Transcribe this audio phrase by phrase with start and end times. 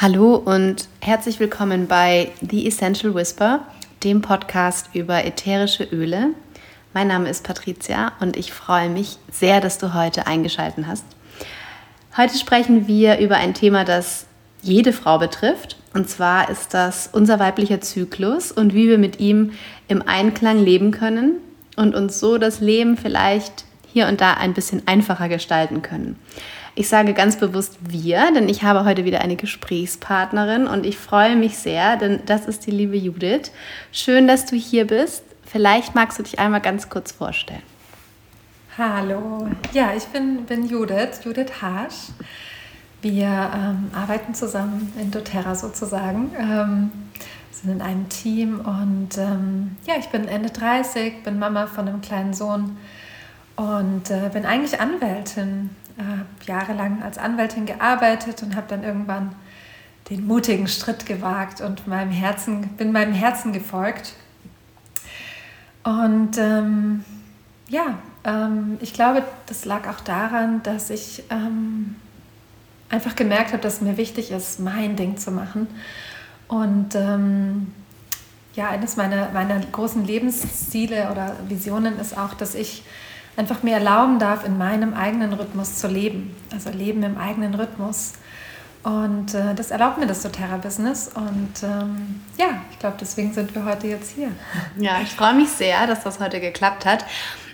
[0.00, 3.66] Hallo und herzlich willkommen bei The Essential Whisper,
[4.04, 6.34] dem Podcast über ätherische Öle.
[6.94, 11.04] Mein Name ist Patricia und ich freue mich sehr, dass du heute eingeschaltet hast.
[12.16, 14.26] Heute sprechen wir über ein Thema, das
[14.62, 15.74] jede Frau betrifft.
[15.92, 19.50] Und zwar ist das unser weiblicher Zyklus und wie wir mit ihm
[19.88, 21.38] im Einklang leben können
[21.74, 26.20] und uns so das Leben vielleicht hier und da ein bisschen einfacher gestalten können.
[26.78, 31.34] Ich sage ganz bewusst wir, denn ich habe heute wieder eine Gesprächspartnerin und ich freue
[31.34, 33.50] mich sehr, denn das ist die liebe Judith.
[33.90, 35.24] Schön, dass du hier bist.
[35.44, 37.64] Vielleicht magst du dich einmal ganz kurz vorstellen.
[38.78, 42.12] Hallo, ja, ich bin, bin Judith, Judith Hasch.
[43.02, 46.92] Wir ähm, arbeiten zusammen in doTERRA sozusagen, ähm,
[47.50, 52.02] sind in einem Team und ähm, ja, ich bin Ende 30, bin Mama von einem
[52.02, 52.76] kleinen Sohn
[53.56, 55.70] und äh, bin eigentlich Anwältin
[56.48, 59.34] jahrelang als Anwältin gearbeitet und habe dann irgendwann
[60.10, 64.14] den mutigen Schritt gewagt und meinem Herzen, bin meinem Herzen gefolgt.
[65.84, 67.04] Und ähm,
[67.68, 71.96] ja, ähm, ich glaube, das lag auch daran, dass ich ähm,
[72.88, 75.66] einfach gemerkt habe, dass es mir wichtig ist, mein Ding zu machen.
[76.48, 77.72] Und ähm,
[78.54, 82.82] ja, eines meiner, meiner großen Lebensziele oder Visionen ist auch, dass ich
[83.38, 86.34] einfach mir erlauben darf, in meinem eigenen Rhythmus zu leben.
[86.52, 88.14] Also Leben im eigenen Rhythmus.
[88.82, 91.12] Und äh, das erlaubt mir das doTERRA-Business.
[91.14, 94.32] Und ähm, ja, ich glaube, deswegen sind wir heute jetzt hier.
[94.76, 97.04] Ja, ich freue mich sehr, dass das heute geklappt hat.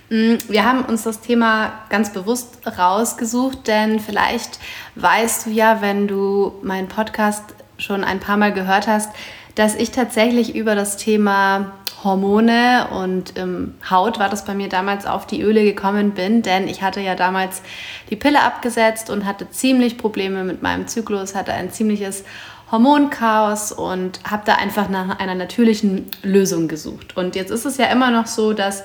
[0.09, 4.59] Mm, wir haben uns das Thema ganz bewusst rausgesucht, denn vielleicht
[4.95, 7.43] weißt du ja, wenn du meinen Podcast
[7.77, 9.11] schon ein paar Mal gehört hast,
[9.53, 11.73] dass ich tatsächlich über das Thema
[12.05, 16.67] Hormone und ähm, Haut war das bei mir damals auf die Öle gekommen bin, denn
[16.67, 17.61] ich hatte ja damals
[18.09, 22.23] die Pille abgesetzt und hatte ziemlich Probleme mit meinem Zyklus, hatte ein ziemliches
[22.71, 27.17] Hormonchaos und habe da einfach nach einer natürlichen Lösung gesucht.
[27.17, 28.83] Und jetzt ist es ja immer noch so, dass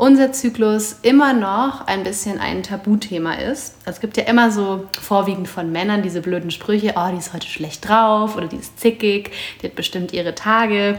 [0.00, 3.76] unser Zyklus immer noch ein bisschen ein Tabuthema ist.
[3.84, 7.46] Es gibt ja immer so vorwiegend von Männern diese blöden Sprüche, oh, die ist heute
[7.46, 10.98] schlecht drauf oder die ist zickig, die hat bestimmt ihre Tage.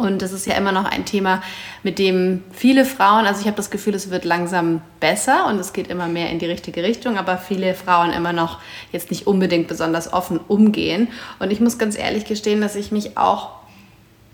[0.00, 1.42] Und das ist ja immer noch ein Thema,
[1.82, 5.72] mit dem viele Frauen, also ich habe das Gefühl, es wird langsam besser und es
[5.72, 8.58] geht immer mehr in die richtige Richtung, aber viele Frauen immer noch
[8.92, 11.08] jetzt nicht unbedingt besonders offen umgehen.
[11.38, 13.60] Und ich muss ganz ehrlich gestehen, dass ich mich auch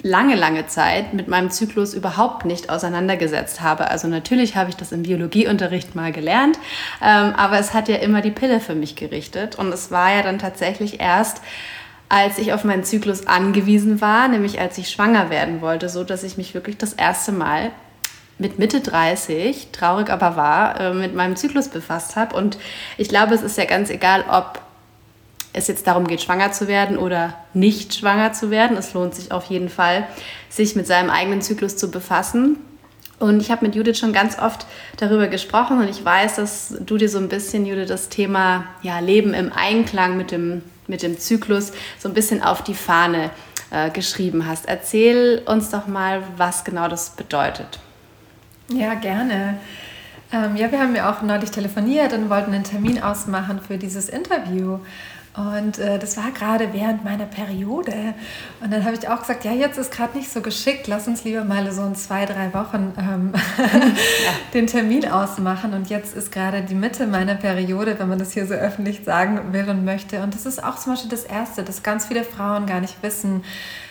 [0.03, 3.91] lange, lange Zeit mit meinem Zyklus überhaupt nicht auseinandergesetzt habe.
[3.91, 6.59] Also natürlich habe ich das im Biologieunterricht mal gelernt,
[7.03, 9.57] ähm, aber es hat ja immer die Pille für mich gerichtet.
[9.57, 11.43] Und es war ja dann tatsächlich erst
[12.09, 16.23] als ich auf meinen Zyklus angewiesen war, nämlich als ich schwanger werden wollte, so dass
[16.23, 17.73] ich mich wirklich das erste Mal
[18.39, 22.37] mit Mitte 30, traurig aber wahr, äh, mit meinem Zyklus befasst habe.
[22.37, 22.59] Und
[22.99, 24.61] ich glaube, es ist ja ganz egal, ob
[25.53, 28.77] es jetzt darum geht, schwanger zu werden oder nicht schwanger zu werden.
[28.77, 30.07] Es lohnt sich auf jeden Fall,
[30.51, 32.59] sich mit seinem eigenen Zyklus zu befassen.
[33.19, 34.67] Und ich habe mit Judith schon ganz oft
[34.99, 38.99] darüber gesprochen und ich weiß, dass du dir so ein bisschen, Judith, das Thema ja,
[38.99, 43.31] Leben im Einklang mit dem mit dem Zyklus so ein bisschen auf die Fahne
[43.71, 44.67] äh, geschrieben hast.
[44.67, 47.79] Erzähl uns doch mal, was genau das bedeutet.
[48.69, 49.59] Ja, gerne.
[50.33, 54.09] Ähm, ja, wir haben ja auch neulich telefoniert und wollten einen Termin ausmachen für dieses
[54.09, 54.79] Interview.
[55.37, 58.15] Und äh, das war gerade während meiner Periode.
[58.63, 61.25] Und dann habe ich auch gesagt, ja, jetzt ist gerade nicht so geschickt, lass uns
[61.25, 63.65] lieber mal so in zwei, drei Wochen ähm, ja.
[64.55, 65.75] den Termin ausmachen.
[65.75, 69.53] Und jetzt ist gerade die Mitte meiner Periode, wenn man das hier so öffentlich sagen
[69.53, 70.23] will und möchte.
[70.23, 73.45] Und das ist auch zum Beispiel das Erste, dass ganz viele Frauen gar nicht wissen,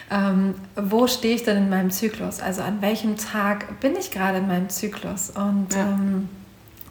[0.10, 2.40] ähm, wo stehe ich denn in meinem Zyklus?
[2.40, 5.32] Also an welchem Tag bin ich gerade in meinem Zyklus?
[5.32, 5.82] Und ja.
[5.82, 6.30] ähm,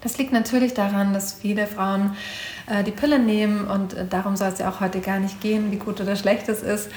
[0.04, 2.16] das liegt natürlich daran, dass viele Frauen
[2.66, 5.72] äh, die Pille nehmen und äh, darum soll es ja auch heute gar nicht gehen,
[5.72, 6.90] wie gut oder schlecht es ist.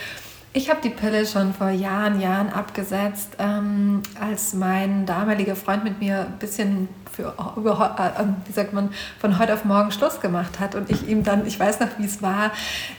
[0.53, 6.00] Ich habe die Pille schon vor Jahren, Jahren abgesetzt, ähm, als mein damaliger Freund mit
[6.00, 10.22] mir ein bisschen für, über, äh, ähm, wie sagt man, von heute auf morgen Schluss
[10.22, 12.52] gemacht hat und ich ihm dann, ich weiß noch, wie es war,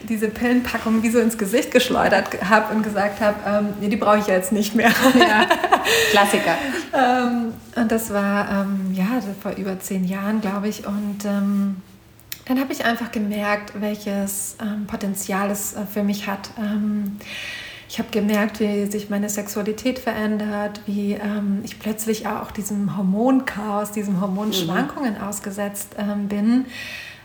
[0.07, 4.19] diese Pillenpackung wie so ins Gesicht geschleudert habe und gesagt habe, ähm, nee, die brauche
[4.19, 4.91] ich ja jetzt nicht mehr.
[5.17, 5.47] Ja,
[6.11, 6.55] Klassiker.
[6.93, 9.05] ähm, und das war, ähm, ja,
[9.41, 11.77] vor über zehn Jahren, glaube ich, und ähm,
[12.49, 16.49] dann habe ich einfach gemerkt, welches ähm, Potenzial es äh, für mich hat.
[16.57, 17.17] Ähm,
[17.87, 23.91] ich habe gemerkt, wie sich meine Sexualität verändert, wie ähm, ich plötzlich auch diesem Hormonchaos,
[23.91, 25.21] diesen Hormonschwankungen mhm.
[25.21, 26.65] ausgesetzt ähm, bin.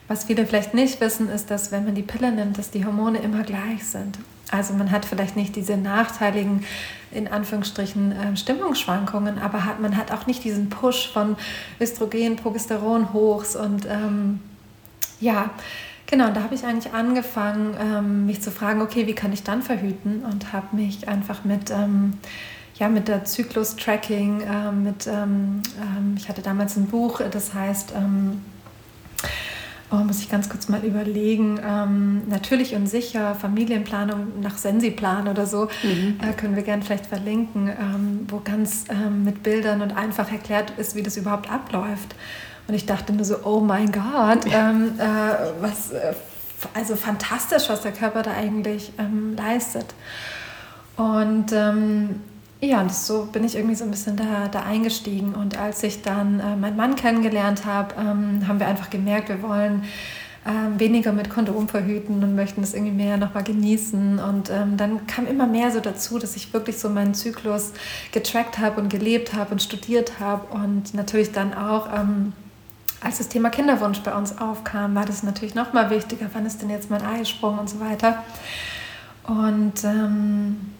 [0.08, 3.18] Was viele vielleicht nicht wissen, ist, dass wenn man die Pille nimmt, dass die Hormone
[3.18, 4.18] immer gleich sind.
[4.50, 6.64] Also man hat vielleicht nicht diese nachteiligen,
[7.12, 11.36] in Anführungsstrichen, äh, Stimmungsschwankungen, aber hat, man hat auch nicht diesen Push von
[11.80, 14.40] Östrogen, Progesteron hochs und ähm,
[15.24, 15.50] ja,
[16.06, 19.62] Genau, da habe ich eigentlich angefangen, ähm, mich zu fragen, okay, wie kann ich dann
[19.62, 20.22] verhüten?
[20.24, 22.14] Und habe mich einfach mit, ähm,
[22.76, 27.94] ja, mit der Zyklus-Tracking, ähm, mit, ähm, ähm, ich hatte damals ein Buch, das heißt,
[27.96, 28.42] ähm,
[29.90, 31.60] oh, muss ich ganz kurz mal überlegen,
[32.28, 36.18] natürlich und sicher, Familienplanung nach Sensiplan oder so, mhm.
[36.20, 37.70] äh, können wir gerne vielleicht verlinken,
[38.28, 38.86] wo ganz
[39.24, 42.16] mit Bildern und einfach erklärt ist, wie das überhaupt abläuft.
[42.66, 45.02] Und ich dachte nur so, oh mein Gott, ähm, äh,
[45.60, 46.14] was, äh,
[46.72, 49.86] also fantastisch, was der Körper da eigentlich ähm, leistet.
[50.96, 52.20] Und ähm,
[52.60, 55.34] ja, und so bin ich irgendwie so ein bisschen da, da eingestiegen.
[55.34, 59.42] Und als ich dann äh, meinen Mann kennengelernt habe, ähm, haben wir einfach gemerkt, wir
[59.42, 59.82] wollen
[60.46, 64.18] ähm, weniger mit Kondom verhüten und möchten das irgendwie mehr nochmal genießen.
[64.18, 67.72] Und ähm, dann kam immer mehr so dazu, dass ich wirklich so meinen Zyklus
[68.12, 72.32] getrackt habe und gelebt habe und studiert habe und natürlich dann auch ähm,
[73.04, 76.62] als das Thema Kinderwunsch bei uns aufkam, war das natürlich noch mal wichtiger, wann ist
[76.62, 78.24] denn jetzt mein Eisprung und so weiter.
[79.24, 80.72] Und ähm,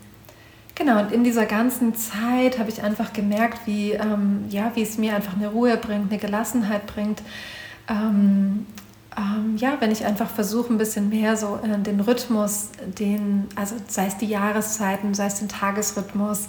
[0.75, 4.97] genau, und in dieser ganzen Zeit habe ich einfach gemerkt, wie, ähm, ja, wie es
[4.97, 7.23] mir einfach eine Ruhe bringt, eine Gelassenheit bringt.
[7.89, 8.67] Ähm,
[9.17, 13.77] ähm ja, wenn ich einfach versuche, ein bisschen mehr so äh, den Rhythmus, den, also
[13.87, 16.49] sei es die Jahreszeiten, sei es den Tagesrhythmus,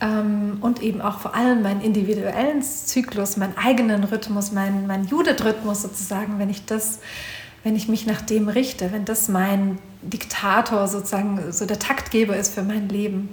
[0.00, 5.82] ähm, und eben auch vor allem meinen individuellen Zyklus, meinen eigenen Rhythmus, meinen, meinen Judith-Rhythmus
[5.82, 7.00] sozusagen, wenn ich das,
[7.64, 12.54] wenn ich mich nach dem richte, wenn das mein Diktator sozusagen, so der Taktgeber ist
[12.54, 13.30] für mein Leben.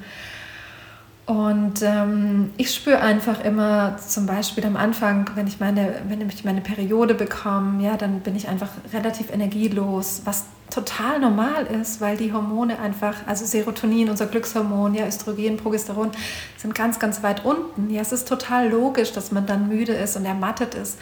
[1.27, 6.45] Und ähm, ich spüre einfach immer, zum Beispiel am Anfang, wenn ich meine, wenn ich
[6.45, 12.15] meine Periode bekomme, ja, dann bin ich einfach relativ energielos, was total normal ist, weil
[12.15, 16.11] die Hormone einfach, also Serotonin, unser Glückshormon, ja, Östrogen, Progesteron,
[16.55, 17.89] sind ganz, ganz weit unten.
[17.89, 20.97] Ja, es ist total logisch, dass man dann müde ist und ermattet ist.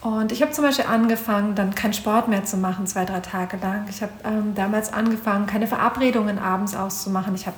[0.00, 3.56] Und ich habe zum Beispiel angefangen, dann keinen Sport mehr zu machen, zwei, drei Tage
[3.58, 3.86] lang.
[3.88, 7.36] Ich habe ähm, damals angefangen, keine Verabredungen abends auszumachen.
[7.36, 7.56] Ich habe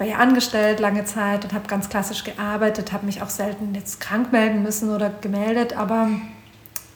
[0.00, 4.00] war ja angestellt lange Zeit und habe ganz klassisch gearbeitet, habe mich auch selten jetzt
[4.00, 6.08] krank melden müssen oder gemeldet, aber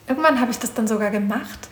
[0.07, 1.69] irgendwann habe ich das dann sogar gemacht.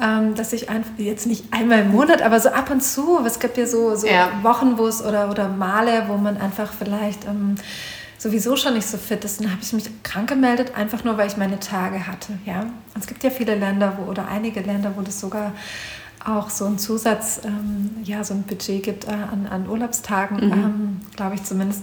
[0.00, 3.38] Ähm, dass ich einfach jetzt nicht einmal im Monat, aber so ab und zu, es
[3.38, 4.30] gibt ja so, so ja.
[4.42, 7.56] Wochen, wo es oder, oder Male, wo man einfach vielleicht ähm,
[8.16, 11.26] sowieso schon nicht so fit ist, dann habe ich mich krank gemeldet, einfach nur, weil
[11.26, 12.38] ich meine Tage hatte.
[12.46, 12.60] Ja?
[12.60, 15.52] Und es gibt ja viele Länder wo, oder einige Länder, wo das sogar
[16.24, 20.52] auch so ein Zusatz, ähm, ja, so ein Budget gibt äh, an, an Urlaubstagen, mhm.
[20.52, 21.82] ähm, glaube ich zumindest.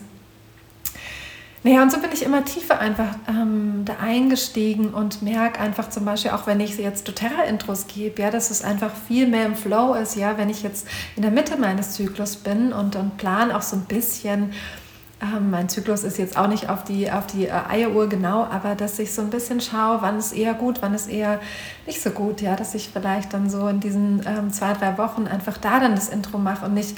[1.62, 6.06] Naja, und so bin ich immer tiefer einfach ähm, da eingestiegen und merke einfach zum
[6.06, 9.94] Beispiel, auch wenn ich jetzt doTERRA-Intros gebe, ja, dass es einfach viel mehr im Flow
[9.94, 10.88] ist, ja, wenn ich jetzt
[11.18, 14.53] in der Mitte meines Zyklus bin und, und plan auch so ein bisschen,
[15.21, 18.75] ähm, mein Zyklus ist jetzt auch nicht auf die, auf die äh, Eieruhr genau, aber
[18.75, 21.42] dass ich so ein bisschen schaue, wann ist eher gut, wann ist eher
[21.86, 22.42] nicht so gut.
[22.42, 25.95] Ja, dass ich vielleicht dann so in diesen ähm, zwei, drei Wochen einfach da dann
[25.95, 26.98] das Intro mache und nicht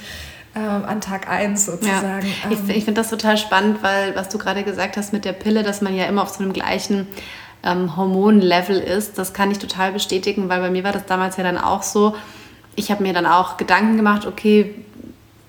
[0.54, 2.26] ähm, an Tag 1 sozusagen.
[2.26, 2.50] Ja.
[2.50, 5.64] Ich, ich finde das total spannend, weil was du gerade gesagt hast mit der Pille,
[5.64, 7.08] dass man ja immer auf so einem gleichen
[7.64, 11.44] ähm, Hormonlevel ist, das kann ich total bestätigen, weil bei mir war das damals ja
[11.44, 12.14] dann auch so.
[12.74, 14.74] Ich habe mir dann auch Gedanken gemacht, okay,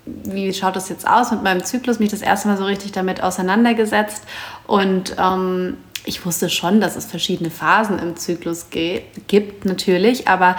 [0.05, 3.23] wie schaut das jetzt aus mit meinem Zyklus, mich das erste Mal so richtig damit
[3.23, 4.23] auseinandergesetzt.
[4.67, 10.57] Und ähm, ich wusste schon, dass es verschiedene Phasen im Zyklus gibt, natürlich, aber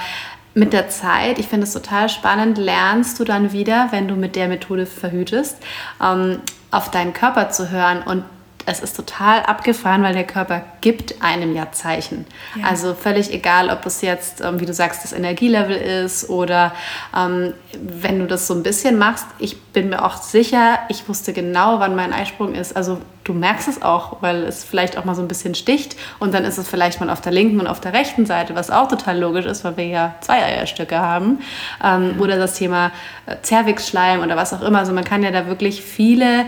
[0.55, 4.37] mit der Zeit, ich finde es total spannend, lernst du dann wieder, wenn du mit
[4.37, 5.59] der Methode verhütest,
[6.03, 6.39] ähm,
[6.71, 8.25] auf deinen Körper zu hören und
[8.67, 12.27] es ist total abgefahren, weil der Körper gibt einem ja Zeichen.
[12.57, 12.69] Ja.
[12.69, 16.73] Also völlig egal, ob es jetzt, ähm, wie du sagst, das Energielevel ist oder
[17.17, 19.27] ähm, wenn du das so ein bisschen machst.
[19.39, 22.77] Ich bin mir auch sicher, ich wusste genau, wann mein Eisprung ist.
[22.77, 26.33] Also du merkst es auch, weil es vielleicht auch mal so ein bisschen sticht und
[26.33, 28.89] dann ist es vielleicht mal auf der linken und auf der rechten Seite, was auch
[28.89, 31.41] total logisch ist, weil wir ja zwei Eierstücke haben.
[31.83, 32.93] Ähm, oder das Thema
[33.27, 34.79] äh, Zervixschleim oder was auch immer.
[34.79, 36.47] Also man kann ja da wirklich viele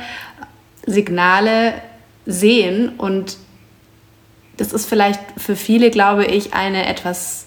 [0.87, 1.75] Signale
[2.27, 2.91] sehen.
[2.99, 3.39] Und
[4.57, 7.47] das ist vielleicht für viele, glaube ich, eine etwas,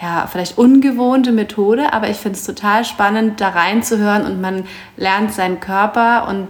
[0.00, 4.64] ja, vielleicht ungewohnte Methode, aber ich finde es total spannend, da reinzuhören und man
[4.96, 6.48] lernt seinen Körper und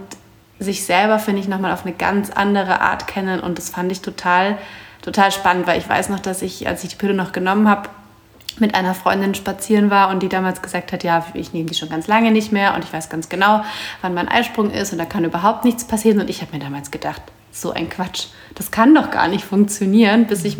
[0.59, 3.39] sich selber, finde ich, nochmal auf eine ganz andere Art kennen.
[3.39, 4.57] Und das fand ich total,
[5.01, 7.89] total spannend, weil ich weiß noch, dass ich, als ich die Pille noch genommen habe,
[8.59, 11.89] mit einer Freundin spazieren war und die damals gesagt hat, ja, ich nehme die schon
[11.89, 13.63] ganz lange nicht mehr und ich weiß ganz genau,
[14.01, 16.19] wann mein Eisprung ist und da kann überhaupt nichts passieren.
[16.19, 17.21] Und ich habe mir damals gedacht,
[17.61, 18.27] so ein Quatsch.
[18.55, 20.57] Das kann doch gar nicht funktionieren, bis ich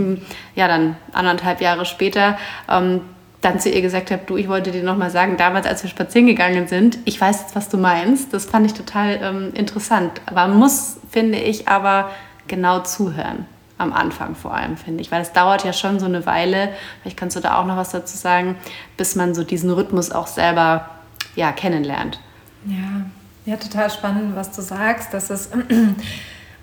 [0.55, 2.37] ja dann anderthalb Jahre später
[2.69, 3.01] ähm,
[3.41, 6.27] dann zu ihr gesagt habe, du, ich wollte dir nochmal sagen, damals, als wir spazieren
[6.27, 8.33] gegangen sind, ich weiß jetzt, was du meinst.
[8.33, 10.21] Das fand ich total ähm, interessant.
[10.25, 12.09] Aber man muss, finde ich, aber
[12.47, 13.45] genau zuhören.
[13.77, 15.11] am Anfang vor allem, finde ich.
[15.11, 16.69] Weil es dauert ja schon so eine Weile,
[17.01, 18.55] vielleicht kannst du da auch noch was dazu sagen,
[18.97, 20.89] bis man so diesen Rhythmus auch selber
[21.35, 22.19] ja, kennenlernt.
[22.65, 23.05] Ja,
[23.45, 25.51] ja, total spannend, was du sagst, dass es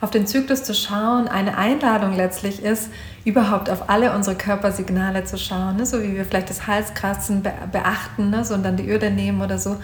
[0.04, 2.90] auf den Zyklus zu schauen eine Einladung letztlich ist,
[3.24, 5.86] überhaupt auf alle unsere Körpersignale zu schauen, ne?
[5.86, 7.42] so wie wir vielleicht das Halskratzen
[7.72, 8.44] beachten ne?
[8.44, 9.78] so, und dann die Öle nehmen oder so.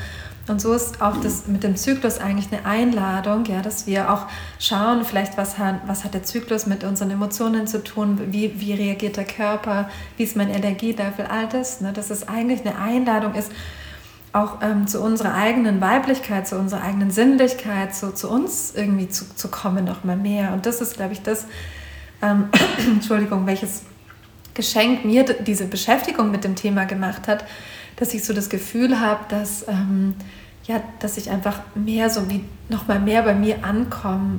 [0.47, 4.27] Und so ist auch das mit dem Zyklus eigentlich eine Einladung, ja, dass wir auch
[4.59, 8.75] schauen, vielleicht was hat, was hat der Zyklus mit unseren Emotionen zu tun, wie, wie
[8.75, 11.81] reagiert der Körper, wie ist mein Energielevel, all das.
[11.81, 13.53] Ne, dass es eigentlich eine Einladung ist,
[14.33, 19.25] auch ähm, zu unserer eigenen Weiblichkeit, zu unserer eigenen Sinnlichkeit, zu, zu uns irgendwie zu,
[19.35, 20.53] zu kommen, noch mal mehr.
[20.53, 21.47] Und das ist, glaube ich, das,
[22.23, 22.49] ähm,
[22.87, 23.83] Entschuldigung, welches
[24.55, 27.45] Geschenk mir diese Beschäftigung mit dem Thema gemacht hat,
[27.97, 30.15] dass ich so das Gefühl habe, dass, ähm,
[30.65, 34.39] ja, dass ich einfach mehr so wie noch mal mehr bei mir ankomme.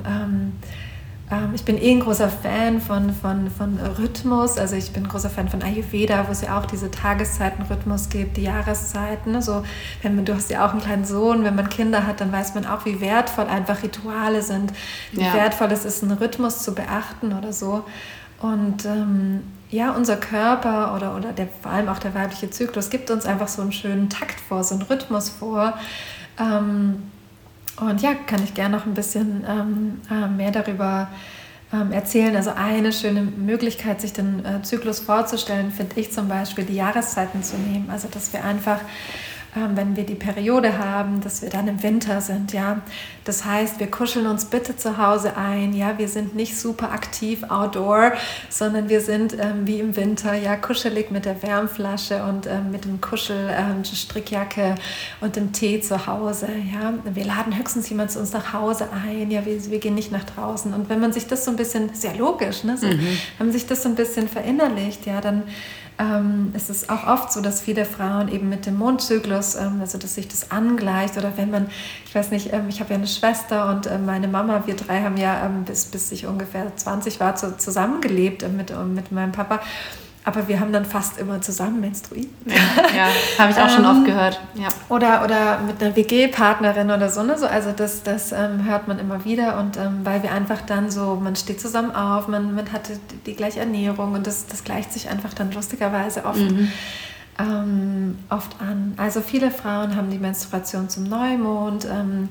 [1.32, 4.58] Ähm, ich bin eh ein großer Fan von, von, von Rhythmus.
[4.58, 8.36] Also ich bin ein großer Fan von Ayurveda, wo es ja auch diese Tageszeitenrhythmus gibt,
[8.36, 9.40] die Jahreszeiten.
[9.40, 9.64] So,
[10.02, 12.54] wenn man, du hast ja auch einen kleinen Sohn, wenn man Kinder hat, dann weiß
[12.54, 14.72] man auch, wie wertvoll einfach Rituale sind,
[15.12, 15.32] wie ja.
[15.32, 17.84] wertvoll es ist, einen Rhythmus zu beachten oder so.
[18.40, 23.10] Und ähm, ja, unser Körper oder, oder der, vor allem auch der weibliche Zyklus gibt
[23.10, 25.78] uns einfach so einen schönen Takt vor, so einen Rhythmus vor.
[26.38, 27.04] Ähm,
[27.80, 31.08] und ja, kann ich gerne noch ein bisschen ähm, äh, mehr darüber
[31.72, 32.36] ähm, erzählen.
[32.36, 37.42] Also eine schöne Möglichkeit, sich den äh, Zyklus vorzustellen, finde ich zum Beispiel, die Jahreszeiten
[37.42, 37.88] zu nehmen.
[37.90, 38.78] Also dass wir einfach
[39.54, 42.80] wenn wir die Periode haben, dass wir dann im Winter sind, ja.
[43.24, 45.98] Das heißt, wir kuscheln uns bitte zu Hause ein, ja.
[45.98, 48.12] Wir sind nicht super aktiv outdoor,
[48.48, 52.86] sondern wir sind ähm, wie im Winter, ja, kuschelig mit der Wärmflasche und ähm, mit
[52.86, 54.74] dem Kuschelstrickjacke ähm,
[55.20, 56.94] und dem Tee zu Hause, ja.
[57.04, 59.44] Wir laden höchstens jemand zu uns nach Hause ein, ja.
[59.44, 60.72] Wir, wir gehen nicht nach draußen.
[60.72, 63.00] Und wenn man sich das so ein bisschen, sehr logisch, ne, so, mhm.
[63.36, 65.42] wenn man sich das so ein bisschen verinnerlicht, ja, dann
[65.98, 69.98] ähm, es ist auch oft so, dass viele Frauen eben mit dem Mondzyklus, ähm, also
[69.98, 71.68] dass sich das angleicht oder wenn man,
[72.06, 75.02] ich weiß nicht, ähm, ich habe ja eine Schwester und äh, meine Mama, wir drei
[75.02, 79.12] haben ja ähm, bis, bis ich ungefähr 20 war zu, zusammengelebt äh, mit, äh, mit
[79.12, 79.60] meinem Papa
[80.24, 82.30] aber wir haben dann fast immer zusammen menstruiert.
[82.46, 82.54] Ja,
[82.96, 84.40] ja habe ich auch schon oft ähm, gehört.
[84.54, 84.68] Ja.
[84.88, 87.22] Oder, oder mit einer WG-Partnerin oder so.
[87.24, 87.36] Ne?
[87.36, 89.58] so also das, das ähm, hört man immer wieder.
[89.58, 93.32] Und ähm, weil wir einfach dann so, man steht zusammen auf, man, man hatte die,
[93.32, 96.70] die gleiche Ernährung und das, das gleicht sich einfach dann lustigerweise oft, mhm.
[97.38, 98.94] Ähm, oft an.
[98.96, 101.86] Also viele Frauen haben die Menstruation zum Neumond.
[101.86, 102.28] Ähm,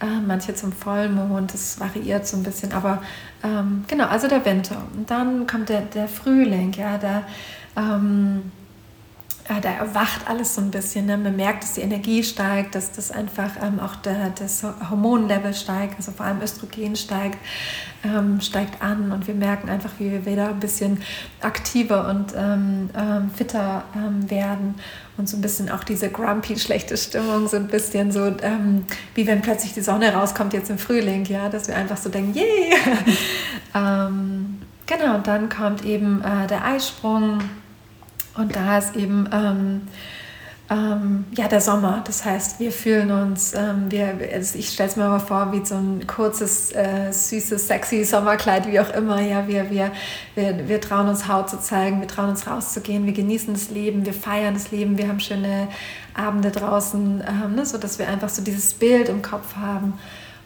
[0.00, 3.02] äh, manche zum Vollmond, das variiert so ein bisschen, aber
[3.42, 4.76] ähm, genau, also der Winter.
[4.96, 7.24] Und dann kommt der, der Frühling, ja, der,
[7.76, 8.52] ähm,
[9.48, 11.06] ja, da erwacht alles so ein bisschen.
[11.06, 11.16] Ne?
[11.16, 15.96] Man merkt, dass die Energie steigt, dass das einfach ähm, auch der, das Hormonlevel steigt,
[15.96, 17.38] also vor allem Östrogen steigt,
[18.04, 21.00] ähm, steigt an und wir merken einfach, wie wir wieder ein bisschen
[21.40, 24.74] aktiver und ähm, ähm fitter ähm, werden
[25.16, 29.26] und so ein bisschen auch diese grumpy, schlechte Stimmung, so ein bisschen so, ähm, wie
[29.26, 32.74] wenn plötzlich die Sonne rauskommt jetzt im Frühling, ja, dass wir einfach so denken, yay!
[33.72, 37.40] genau, und dann kommt eben äh, der Eisprung
[38.38, 39.82] und da ist eben ähm,
[40.70, 42.02] ähm, ja, der Sommer.
[42.06, 45.64] Das heißt, wir fühlen uns, ähm, wir, also ich stelle es mir mal vor, wie
[45.64, 49.20] so ein kurzes, äh, süßes, sexy Sommerkleid, wie auch immer.
[49.20, 49.92] Ja, wir, wir,
[50.34, 54.04] wir, wir trauen uns Haut zu zeigen, wir trauen uns rauszugehen, wir genießen das Leben,
[54.04, 55.68] wir feiern das Leben, wir haben schöne
[56.14, 59.94] Abende draußen, ähm, ne, sodass wir einfach so dieses Bild im Kopf haben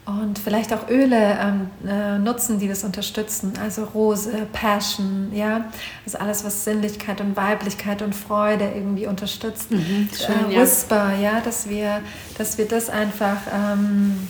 [0.04, 3.52] und vielleicht auch Öle ähm, äh, nutzen, die das unterstützen.
[3.62, 5.66] Also Rose, Passion, ja,
[6.04, 9.71] also alles, was Sinnlichkeit und Weiblichkeit und Freude irgendwie unterstützt.
[9.71, 11.35] Mhm, schön, äh, Whisper, ja.
[11.35, 12.00] ja, dass wir,
[12.37, 14.28] dass wir das einfach ähm,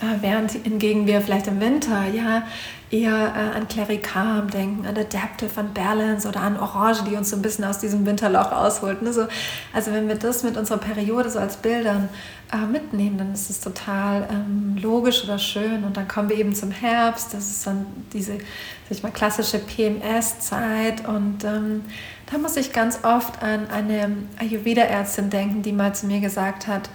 [0.00, 2.44] äh, während hingegen wir vielleicht im Winter ja
[2.90, 7.36] eher äh, an Klerikam denken, an Adaptive, an Balance oder an Orange, die uns so
[7.36, 9.02] ein bisschen aus diesem Winterloch rausholt.
[9.02, 9.12] Ne?
[9.12, 9.26] So,
[9.72, 12.08] also wenn wir das mit unserer Periode so als Bildern
[12.52, 15.84] äh, mitnehmen, dann ist es total ähm, logisch oder schön.
[15.84, 18.42] Und dann kommen wir eben zum Herbst, das ist dann diese sag
[18.90, 21.06] ich mal, klassische PMS-Zeit.
[21.06, 21.84] Und ähm,
[22.30, 26.90] da muss ich ganz oft an eine Ayurveda-Ärztin denken, die mal zu mir gesagt hat,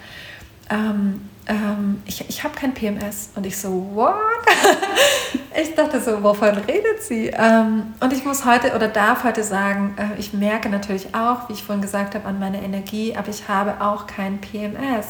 [0.69, 3.29] ähm, ähm, ich, ich habe kein PMS.
[3.35, 4.15] Und ich so, what?
[5.61, 7.27] ich dachte so, wovon redet sie?
[7.27, 11.53] Ähm, und ich muss heute oder darf heute sagen, äh, ich merke natürlich auch, wie
[11.53, 15.07] ich vorhin gesagt habe, an meiner Energie, aber ich habe auch kein PMS.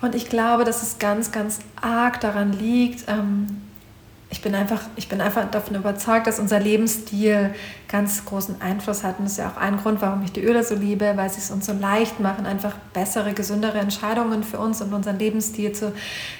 [0.00, 3.62] Und ich glaube, dass es ganz, ganz arg daran liegt, ähm,
[4.32, 7.54] ich bin einfach, ich bin einfach davon überzeugt, dass unser Lebensstil
[7.86, 9.18] ganz großen Einfluss hat.
[9.18, 11.38] Und das ist ja auch ein Grund, warum ich die Öle so liebe, weil sie
[11.38, 15.92] es uns so leicht machen, einfach bessere, gesündere Entscheidungen für uns und unseren Lebensstil zu,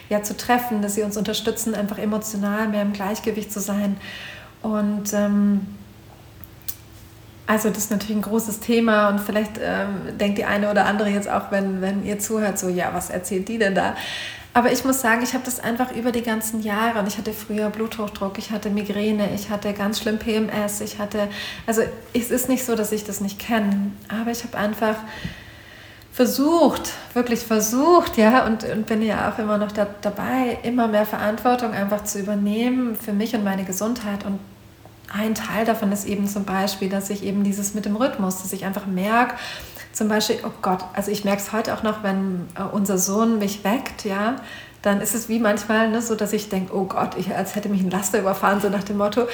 [0.09, 3.99] ja, zu treffen, dass sie uns unterstützen, einfach emotional mehr im Gleichgewicht zu sein.
[4.63, 5.67] Und ähm,
[7.47, 11.11] also das ist natürlich ein großes Thema und vielleicht ähm, denkt die eine oder andere
[11.11, 13.95] jetzt auch, wenn, wenn ihr zuhört, so, ja, was erzählt die denn da?
[14.55, 16.99] Aber ich muss sagen, ich habe das einfach über die ganzen Jahre.
[16.99, 21.29] Und ich hatte früher Bluthochdruck, ich hatte Migräne, ich hatte ganz schlimm PMS, ich hatte,
[21.67, 21.83] also
[22.13, 24.97] es ist nicht so, dass ich das nicht kenne, aber ich habe einfach
[26.13, 31.07] versucht, wirklich versucht, ja, und, und bin ja auch immer noch da, dabei, immer mehr
[31.07, 34.27] Verantwortung einfach zu übernehmen für mich und meine Gesundheit.
[34.27, 34.39] Und
[35.11, 38.53] ein Teil davon ist eben zum Beispiel, dass ich eben dieses mit dem Rhythmus, dass
[38.53, 39.37] ich einfach merke,
[39.93, 43.39] zum Beispiel, oh Gott, also ich merke es heute auch noch, wenn äh, unser Sohn
[43.39, 44.37] mich weckt, ja,
[44.83, 47.69] dann ist es wie manchmal ne, so, dass ich denke, oh Gott, ich, als hätte
[47.69, 49.29] mich ein Laster überfahren, so nach dem Motto,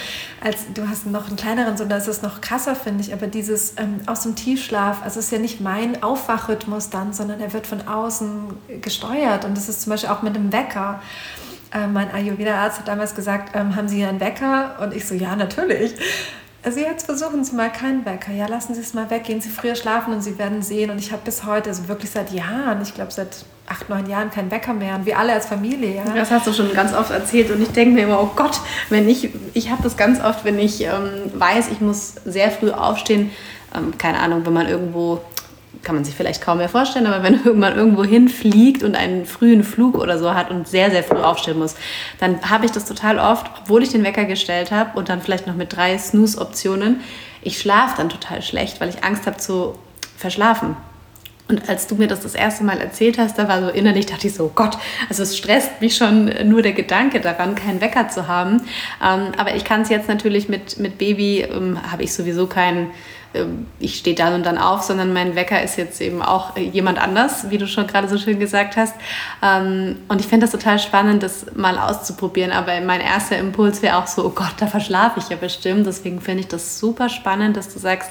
[0.44, 3.74] als du hast noch einen kleineren Sohn, da ist noch krasser, finde ich, aber dieses
[3.78, 7.66] ähm, aus dem Tiefschlaf, also es ist ja nicht mein Aufwachrhythmus dann, sondern er wird
[7.66, 11.00] von außen gesteuert und das ist zum Beispiel auch mit dem Wecker.
[11.72, 14.76] Äh, mein Ayurveda-Arzt hat damals gesagt, ähm, haben Sie einen Wecker?
[14.80, 15.94] Und ich so, ja, natürlich.
[16.68, 18.30] Also jetzt versuchen Sie mal keinen Wecker.
[18.30, 20.90] Ja, lassen Sie es mal weg, gehen Sie früher schlafen und Sie werden sehen.
[20.90, 24.30] Und ich habe bis heute, also wirklich seit Jahren, ich glaube seit acht, neun Jahren
[24.30, 24.96] keinen Wecker mehr.
[24.96, 26.04] Und wir alle als Familie, ja.
[26.14, 27.50] Das hast du schon ganz oft erzählt.
[27.50, 28.60] Und ich denke mir immer, oh Gott,
[28.90, 32.70] wenn ich, ich habe das ganz oft, wenn ich ähm, weiß, ich muss sehr früh
[32.70, 33.30] aufstehen,
[33.74, 35.22] ähm, keine Ahnung, wenn man irgendwo
[35.82, 39.64] kann man sich vielleicht kaum mehr vorstellen, aber wenn man irgendwo hinfliegt und einen frühen
[39.64, 41.76] Flug oder so hat und sehr, sehr früh aufstehen muss,
[42.20, 45.46] dann habe ich das total oft, obwohl ich den Wecker gestellt habe und dann vielleicht
[45.46, 47.00] noch mit drei Snooze-Optionen.
[47.42, 49.74] Ich schlafe dann total schlecht, weil ich Angst habe zu
[50.16, 50.76] verschlafen.
[51.48, 54.26] Und als du mir das das erste Mal erzählt hast, da war so innerlich, dachte
[54.26, 54.76] ich so, oh Gott,
[55.08, 58.58] also es stresst mich schon nur der Gedanke daran, keinen Wecker zu haben.
[59.02, 62.90] Ähm, aber ich kann es jetzt natürlich mit, mit Baby, ähm, habe ich sowieso keinen
[63.78, 66.98] ich stehe dann und dann auf, sondern mein Wecker ist jetzt eben auch äh, jemand
[66.98, 68.94] anders, wie du schon gerade so schön gesagt hast.
[69.42, 72.52] Ähm, und ich finde das total spannend, das mal auszuprobieren.
[72.52, 75.86] Aber mein erster Impuls wäre auch so, oh Gott, da verschlafe ich ja bestimmt.
[75.86, 78.10] Deswegen finde ich das super spannend, dass du sagst,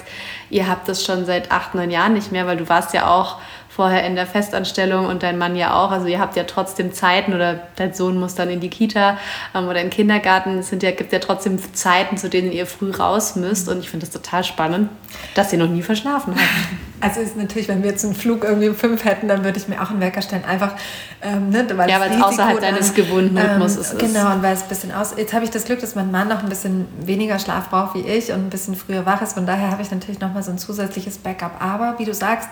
[0.49, 3.37] ihr habt das schon seit acht, neun Jahren nicht mehr, weil du warst ja auch
[3.77, 5.91] vorher in der Festanstellung und dein Mann ja auch.
[5.91, 9.19] Also ihr habt ja trotzdem Zeiten oder dein Sohn muss dann in die Kita
[9.53, 10.57] ähm, oder in den Kindergarten.
[10.57, 13.69] Es sind ja, gibt ja trotzdem Zeiten, zu denen ihr früh raus müsst.
[13.69, 14.89] Und ich finde das total spannend,
[15.35, 16.43] dass ihr noch nie verschlafen habt.
[16.99, 19.67] Also ist natürlich, wenn wir jetzt einen Flug irgendwie um fünf hätten, dann würde ich
[19.67, 20.43] mir auch einen Wecker stellen.
[20.45, 20.73] Einfach,
[21.21, 23.99] ähm, ne, weil ja, weil es außerhalb deines gewohnten Rhythmus ähm, ist.
[23.99, 25.13] Genau, und weil es ein bisschen aus...
[25.15, 28.01] Jetzt habe ich das Glück, dass mein Mann noch ein bisschen weniger Schlaf braucht wie
[28.01, 29.33] ich und ein bisschen früher wach ist.
[29.33, 31.61] Von daher habe ich natürlich noch mal so ein zusätzliches Backup.
[31.61, 32.49] Aber wie du sagst,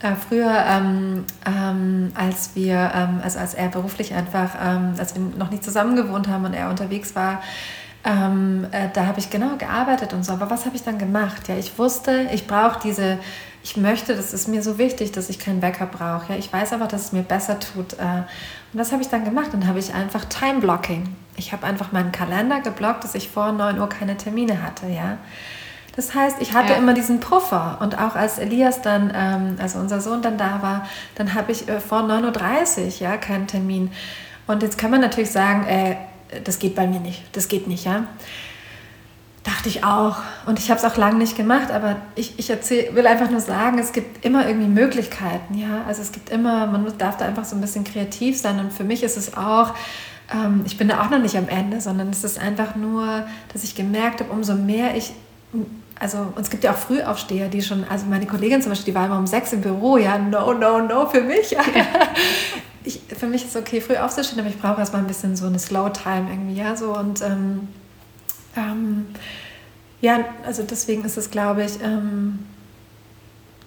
[0.00, 5.22] äh, früher, ähm, ähm, als wir, ähm, also als er beruflich einfach, ähm, als wir
[5.22, 7.42] noch nicht zusammen gewohnt haben und er unterwegs war,
[8.04, 10.32] ähm, äh, da habe ich genau gearbeitet und so.
[10.32, 11.48] Aber was habe ich dann gemacht?
[11.48, 13.18] Ja, ich wusste, ich brauche diese,
[13.64, 16.32] ich möchte, das ist mir so wichtig, dass ich keinen Wecker brauche.
[16.32, 17.94] Ja, ich weiß aber, dass es mir besser tut.
[17.94, 18.22] Äh,
[18.72, 19.48] und was habe ich dann gemacht?
[19.52, 21.08] Dann habe ich einfach Time Blocking.
[21.36, 24.86] Ich habe einfach meinen Kalender geblockt, dass ich vor 9 Uhr keine Termine hatte.
[24.86, 25.18] Ja.
[25.98, 26.78] Das heißt, ich hatte ja.
[26.78, 27.78] immer diesen Puffer.
[27.80, 31.68] Und auch als Elias dann, ähm, also unser Sohn dann da war, dann habe ich
[31.68, 33.90] äh, vor 9.30 Uhr ja, keinen Termin.
[34.46, 35.96] Und jetzt kann man natürlich sagen, äh,
[36.44, 38.04] das geht bei mir nicht, das geht nicht, ja.
[39.42, 40.18] Dachte ich auch.
[40.46, 43.40] Und ich habe es auch lange nicht gemacht, aber ich, ich erzähl, will einfach nur
[43.40, 45.82] sagen, es gibt immer irgendwie Möglichkeiten, ja.
[45.88, 48.60] Also es gibt immer, man darf da einfach so ein bisschen kreativ sein.
[48.60, 49.74] Und für mich ist es auch,
[50.32, 53.64] ähm, ich bin da auch noch nicht am Ende, sondern es ist einfach nur, dass
[53.64, 55.12] ich gemerkt habe, umso mehr ich
[56.00, 59.06] also es gibt ja auch Frühaufsteher, die schon, also meine Kollegin zum Beispiel, die war
[59.06, 61.50] immer um sechs im Büro, ja, no, no, no für mich.
[61.52, 61.62] Ja.
[62.84, 65.46] Ich, für mich ist es okay, früh aufzustehen, aber ich brauche erstmal ein bisschen so
[65.46, 67.68] eine Slow-Time irgendwie, ja, so und ähm,
[68.56, 69.06] ähm,
[70.00, 72.38] ja, also deswegen ist es, glaube ich, ähm,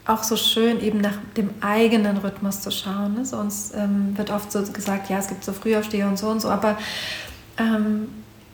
[0.08, 3.16] auch so schön, eben nach dem eigenen Rhythmus zu schauen.
[3.16, 3.26] Ne?
[3.26, 6.50] Sonst ähm, wird oft so gesagt, ja, es gibt so Frühaufsteher und so und so,
[6.50, 6.78] aber
[7.58, 8.08] ähm,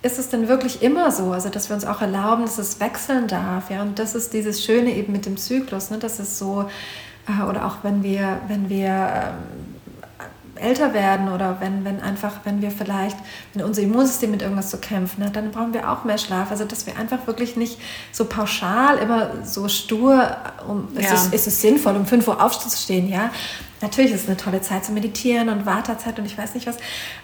[0.08, 3.28] ist es denn wirklich immer so, also dass wir uns auch erlauben, dass es wechseln
[3.28, 6.70] darf, ja, und das ist dieses Schöne eben mit dem Zyklus, ne, dass es so,
[7.28, 9.77] äh, oder auch wenn wir, wenn wir ähm,
[10.58, 13.18] älter werden oder wenn, wenn einfach, wenn wir vielleicht,
[13.54, 16.52] wenn unser Immunsystem mit irgendwas zu kämpfen hat, dann brauchen wir auch mehr Schlaf.
[16.52, 17.80] Also dass wir einfach wirklich nicht
[18.12, 20.36] so pauschal immer so stur,
[20.68, 21.02] um, ja.
[21.02, 23.32] ist, es, ist es sinnvoll, um 5 Uhr aufzustehen, ja.
[23.80, 26.78] Natürlich ist es eine tolle Zeit zu meditieren und Wartezeit und ich weiß nicht was,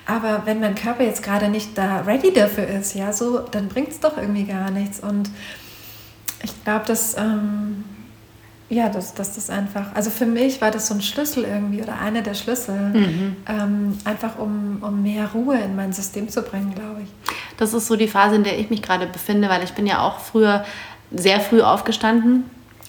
[0.05, 3.89] aber wenn mein Körper jetzt gerade nicht da ready dafür ist, ja, so, dann bringt
[3.89, 4.99] es doch irgendwie gar nichts.
[4.99, 5.31] Und
[6.43, 7.83] ich glaube, dass ähm,
[8.73, 11.99] ja, dass, dass das einfach, also für mich war das so ein Schlüssel irgendwie oder
[11.99, 13.35] einer der Schlüssel, mhm.
[13.47, 17.09] ähm, einfach um, um mehr Ruhe in mein System zu bringen, glaube ich.
[17.57, 20.01] Das ist so die Phase, in der ich mich gerade befinde, weil ich bin ja
[20.01, 20.65] auch früher
[21.11, 22.45] sehr früh aufgestanden,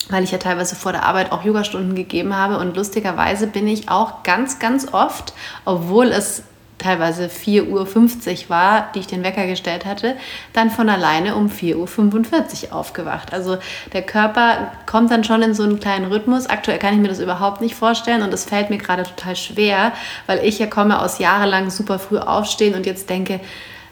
[0.09, 3.89] weil ich ja teilweise vor der Arbeit auch Yogastunden gegeben habe und lustigerweise bin ich
[3.89, 6.43] auch ganz, ganz oft, obwohl es
[6.85, 10.17] teilweise 4.50 Uhr war, die ich den Wecker gestellt hatte,
[10.53, 13.33] dann von alleine um 4.45 Uhr aufgewacht.
[13.33, 13.57] Also
[13.93, 16.47] der Körper kommt dann schon in so einen kleinen Rhythmus.
[16.47, 19.93] Aktuell kann ich mir das überhaupt nicht vorstellen und das fällt mir gerade total schwer,
[20.27, 23.41] weil ich ja komme aus jahrelang super früh aufstehen und jetzt denke,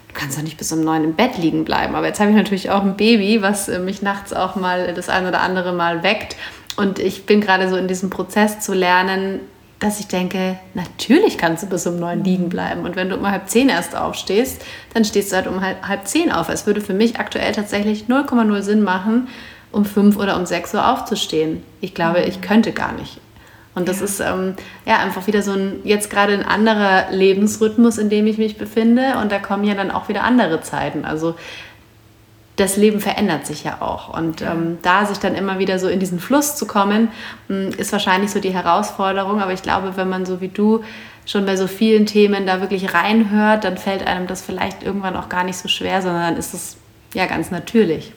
[0.07, 1.95] du kannst doch nicht bis um neun im Bett liegen bleiben.
[1.95, 5.09] Aber jetzt habe ich natürlich auch ein Baby, was äh, mich nachts auch mal das
[5.09, 6.35] ein oder andere Mal weckt.
[6.75, 9.39] Und ich bin gerade so in diesem Prozess zu lernen,
[9.83, 12.85] dass ich denke, natürlich kannst du bis um neun liegen bleiben.
[12.85, 16.07] Und wenn du um halb zehn erst aufstehst, dann stehst du halt um halb, halb
[16.07, 16.47] zehn auf.
[16.47, 19.27] Es würde für mich aktuell tatsächlich 0,0 Sinn machen,
[19.73, 21.63] um fünf oder um sechs Uhr aufzustehen.
[21.81, 23.19] Ich glaube, ich könnte gar nicht.
[23.75, 24.05] Und das ja.
[24.05, 24.53] ist ähm,
[24.85, 29.17] ja einfach wieder so ein, jetzt gerade ein anderer Lebensrhythmus, in dem ich mich befinde.
[29.21, 31.03] Und da kommen ja dann auch wieder andere Zeiten.
[31.03, 31.35] Also
[32.55, 34.15] das Leben verändert sich ja auch.
[34.15, 37.09] Und ähm, da sich dann immer wieder so in diesen Fluss zu kommen,
[37.47, 39.41] hm, ist wahrscheinlich so die Herausforderung.
[39.41, 40.83] Aber ich glaube, wenn man so wie du
[41.25, 45.29] schon bei so vielen Themen da wirklich reinhört, dann fällt einem das vielleicht irgendwann auch
[45.29, 46.77] gar nicht so schwer, sondern dann ist es
[47.13, 48.13] ja ganz natürlich.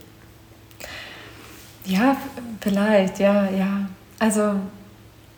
[1.85, 2.17] Ja,
[2.61, 3.87] vielleicht, ja, ja.
[4.19, 4.55] Also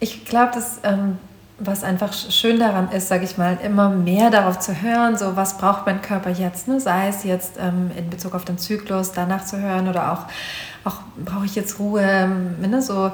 [0.00, 1.18] ich glaube, dass ähm,
[1.60, 5.58] was einfach schön daran ist, sage ich mal, immer mehr darauf zu hören, so was
[5.58, 6.78] braucht mein Körper jetzt, ne?
[6.78, 10.26] sei es jetzt ähm, in Bezug auf den Zyklus, danach zu hören oder auch,
[10.84, 12.80] auch brauche ich jetzt Ruhe, ähm, ne?
[12.80, 13.10] so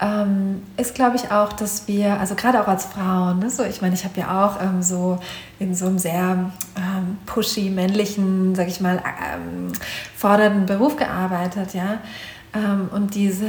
[0.00, 3.50] ähm, ist, glaube ich, auch, dass wir, also gerade auch als Frauen, ne?
[3.50, 5.18] so ich meine, ich habe ja auch ähm, so
[5.58, 9.02] in so einem sehr ähm, pushy, männlichen, sage ich mal,
[9.34, 9.72] ähm,
[10.16, 11.98] fordernden Beruf gearbeitet, ja,
[12.92, 13.46] und diese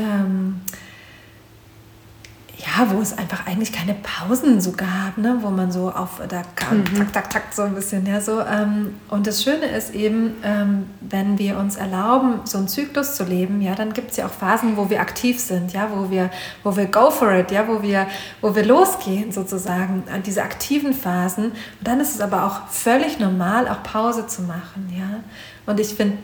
[2.66, 5.38] ja, wo es einfach eigentlich keine Pausen so gab, ne?
[5.42, 6.98] wo man so auf, da kam mhm.
[6.98, 8.42] tak, tak, tak, so ein bisschen, ja, so.
[8.42, 13.24] Ähm, und das Schöne ist eben, ähm, wenn wir uns erlauben, so einen Zyklus zu
[13.24, 16.30] leben, ja, dann gibt es ja auch Phasen, wo wir aktiv sind, ja, wo wir,
[16.64, 18.08] wo wir go for it, ja, wo wir,
[18.42, 21.46] wo wir losgehen sozusagen, an diese aktiven Phasen.
[21.46, 21.56] Und
[21.88, 25.22] dann ist es aber auch völlig normal, auch Pause zu machen, ja.
[25.66, 26.18] Und ich finde,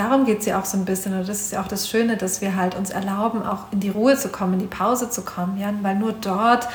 [0.00, 1.12] darum geht es ja auch so ein bisschen.
[1.12, 3.90] Und das ist ja auch das Schöne, dass wir halt uns erlauben, auch in die
[3.90, 5.60] Ruhe zu kommen, in die Pause zu kommen.
[5.60, 5.74] Ja?
[5.82, 6.66] Weil nur dort,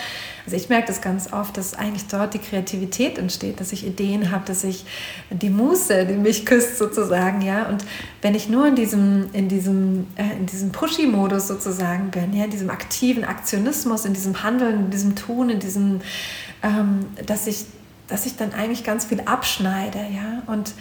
[0.46, 4.32] also ich merke das ganz oft, dass eigentlich dort die Kreativität entsteht, dass ich Ideen
[4.32, 4.86] habe, dass ich
[5.32, 7.42] die Muße, die mich küsst sozusagen.
[7.42, 7.68] Ja?
[7.68, 7.84] Und
[8.22, 12.46] wenn ich nur in diesem, in diesem, äh, in diesem Pushy-Modus sozusagen bin, ja?
[12.46, 16.02] in diesem aktiven Aktionismus, in diesem Handeln, in diesem Tun, in diesem,
[16.62, 17.66] ähm, dass ich
[18.08, 20.76] dass ich dann eigentlich ganz viel abschneide, ja, und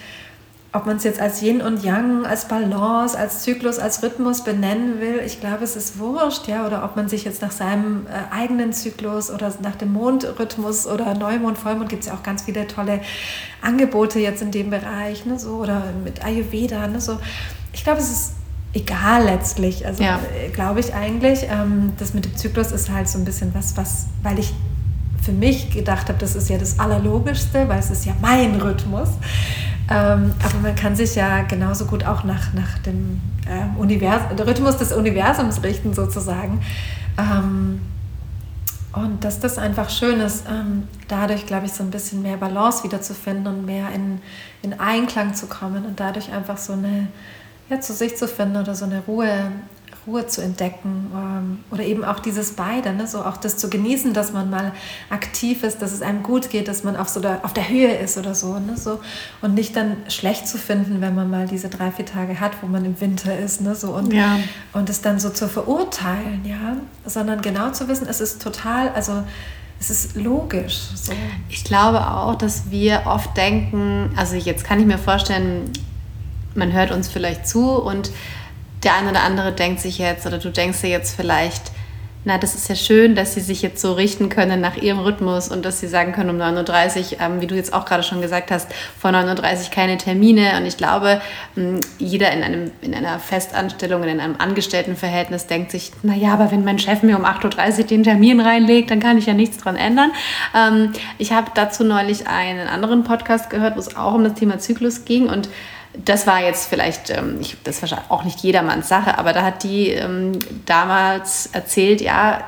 [0.75, 5.01] ob man es jetzt als Yin und Yang, als Balance, als Zyklus, als Rhythmus benennen
[5.01, 8.35] will, ich glaube, es ist wurscht, ja, oder ob man sich jetzt nach seinem äh,
[8.35, 12.67] eigenen Zyklus oder nach dem Mondrhythmus oder Neumond, Vollmond gibt es ja auch ganz viele
[12.67, 13.01] tolle
[13.63, 17.19] Angebote jetzt in dem Bereich, ne, so, oder mit Ayurveda, ne, so.
[17.73, 18.33] Ich glaube, es ist
[18.73, 20.19] egal letztlich, also ja.
[20.37, 23.77] äh, glaube ich eigentlich, ähm, das mit dem Zyklus ist halt so ein bisschen was,
[23.77, 24.53] was, weil ich
[25.23, 29.11] für mich gedacht habe, das ist ja das Allerlogischste, weil es ist ja mein Rhythmus.
[29.91, 34.79] Ähm, aber man kann sich ja genauso gut auch nach, nach dem äh, Univers Rhythmus
[34.79, 36.61] des Universums richten, sozusagen.
[37.19, 37.81] Ähm,
[38.93, 42.85] und dass das einfach schön ist, ähm, dadurch, glaube ich, so ein bisschen mehr Balance
[42.85, 44.21] wiederzufinden und mehr in,
[44.63, 47.09] in Einklang zu kommen und dadurch einfach so eine,
[47.69, 49.51] ja, zu sich zu finden oder so eine Ruhe
[50.07, 53.07] Ruhe zu entdecken ähm, oder eben auch dieses beide, ne?
[53.07, 54.73] so auch das zu genießen, dass man mal
[55.11, 57.95] aktiv ist, dass es einem gut geht, dass man auf, so der, auf der Höhe
[57.95, 58.77] ist oder so, ne?
[58.77, 59.01] so
[59.43, 62.67] und nicht dann schlecht zu finden, wenn man mal diese drei, vier Tage hat, wo
[62.67, 63.75] man im Winter ist ne?
[63.75, 64.39] so, und, ja.
[64.73, 66.77] und es dann so zu verurteilen, ja?
[67.07, 69.25] sondern genau zu wissen, es ist total, also
[69.81, 70.81] es ist logisch.
[70.95, 71.13] So.
[71.49, 75.71] Ich glaube auch, dass wir oft denken, also jetzt kann ich mir vorstellen,
[76.55, 78.11] man hört uns vielleicht zu und
[78.85, 81.73] der eine oder andere denkt sich jetzt oder du denkst dir jetzt vielleicht,
[82.27, 85.49] na, das ist ja schön, dass sie sich jetzt so richten können nach ihrem Rhythmus
[85.49, 88.23] und dass sie sagen können um 9.30 Uhr, ähm, wie du jetzt auch gerade schon
[88.23, 90.57] gesagt hast, vor 9.30 Uhr keine Termine.
[90.57, 91.21] Und ich glaube,
[91.57, 96.65] ähm, jeder in, einem, in einer Festanstellung, in einem Angestelltenverhältnis denkt sich, naja, aber wenn
[96.65, 99.77] mein Chef mir um 8.30 Uhr den Termin reinlegt, dann kann ich ja nichts dran
[99.77, 100.11] ändern.
[100.57, 104.59] Ähm, ich habe dazu neulich einen anderen Podcast gehört, wo es auch um das Thema
[104.59, 105.51] Zyklus ging und
[105.97, 109.63] das war jetzt vielleicht, ähm, ich, das war auch nicht jedermanns Sache, aber da hat
[109.63, 110.33] die ähm,
[110.67, 112.45] damals erzählt, ja,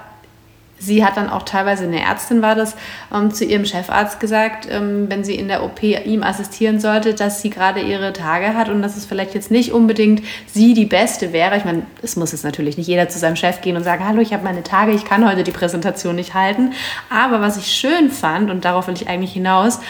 [0.79, 2.77] sie hat dann auch teilweise, eine Ärztin war das,
[3.15, 7.41] ähm, zu ihrem Chefarzt gesagt, ähm, wenn sie in der OP ihm assistieren sollte, dass
[7.41, 11.33] sie gerade ihre Tage hat und dass es vielleicht jetzt nicht unbedingt sie die Beste
[11.33, 11.57] wäre.
[11.57, 14.21] Ich meine, es muss jetzt natürlich nicht jeder zu seinem Chef gehen und sagen, hallo,
[14.21, 16.73] ich habe meine Tage, ich kann heute die Präsentation nicht halten.
[17.11, 19.81] Aber was ich schön fand, und darauf will ich eigentlich hinaus,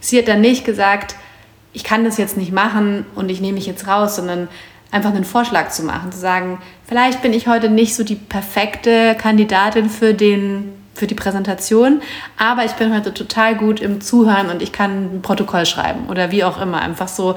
[0.00, 1.16] sie hat dann nicht gesagt,
[1.76, 4.48] ich kann das jetzt nicht machen und ich nehme mich jetzt raus, sondern
[4.90, 9.14] einfach einen Vorschlag zu machen, zu sagen, vielleicht bin ich heute nicht so die perfekte
[9.14, 12.00] Kandidatin für den für die Präsentation,
[12.38, 16.30] aber ich bin heute total gut im Zuhören und ich kann ein Protokoll schreiben oder
[16.30, 16.80] wie auch immer.
[16.80, 17.34] Einfach so,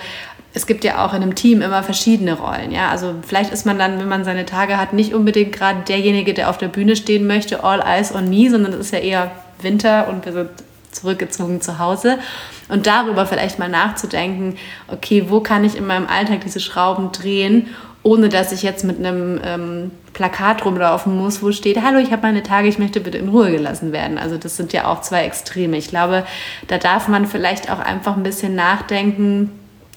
[0.54, 2.72] es gibt ja auch in einem Team immer verschiedene Rollen.
[2.72, 2.88] Ja?
[2.88, 6.50] Also vielleicht ist man dann, wenn man seine Tage hat, nicht unbedingt gerade derjenige, der
[6.50, 10.08] auf der Bühne stehen möchte, all eyes on me, sondern es ist ja eher Winter
[10.08, 10.50] und wir sind
[10.92, 12.20] zurückgezogen zu Hause.
[12.68, 17.68] Und darüber vielleicht mal nachzudenken, okay, wo kann ich in meinem Alltag diese Schrauben drehen,
[18.02, 22.22] ohne dass ich jetzt mit einem ähm, Plakat rumlaufen muss, wo steht, hallo, ich habe
[22.22, 24.18] meine Tage, ich möchte bitte in Ruhe gelassen werden.
[24.18, 25.78] Also das sind ja auch zwei Extreme.
[25.78, 26.26] Ich glaube,
[26.68, 29.52] da darf man vielleicht auch einfach ein bisschen nachdenken.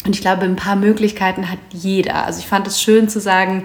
[0.04, 2.26] Und ich glaube, ein paar Möglichkeiten hat jeder.
[2.26, 3.64] Also ich fand es schön zu sagen,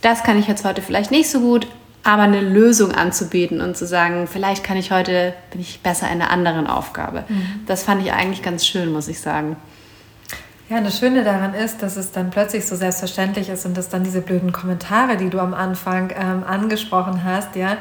[0.00, 1.66] das kann ich jetzt heute vielleicht nicht so gut,
[2.04, 6.22] aber eine Lösung anzubieten und zu sagen, vielleicht kann ich heute, bin ich besser in
[6.22, 7.24] einer anderen Aufgabe.
[7.28, 7.60] Mhm.
[7.66, 9.56] Das fand ich eigentlich ganz schön, muss ich sagen.
[10.70, 14.04] Ja, das Schöne daran ist, dass es dann plötzlich so selbstverständlich ist und dass dann
[14.04, 17.78] diese blöden Kommentare, die du am Anfang ähm, angesprochen hast, ja,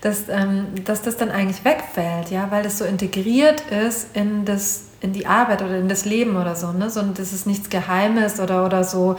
[0.00, 4.84] dass, ähm, dass das dann eigentlich wegfällt, ja, weil es so integriert ist in das
[5.02, 6.90] in die Arbeit oder in das Leben oder so, ne?
[6.90, 9.16] So, das ist nichts Geheimes oder, oder so,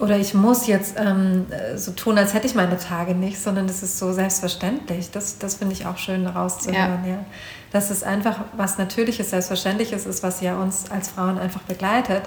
[0.00, 3.82] oder ich muss jetzt ähm, so tun, als hätte ich meine Tage nicht, sondern es
[3.82, 5.10] ist so selbstverständlich.
[5.12, 7.10] Das, das finde ich auch schön rauszuhören, ja.
[7.12, 7.24] ja.
[7.70, 12.22] Dass es einfach was Natürliches, Selbstverständliches ist, was ja uns als Frauen einfach begleitet.